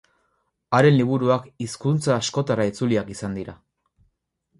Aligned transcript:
Haren 0.77 0.95
liburuak 0.99 1.45
hizkuntza 1.65 2.13
askotara 2.15 2.65
itzuliak 2.71 3.13
izan 3.17 3.37
dira. 3.41 3.55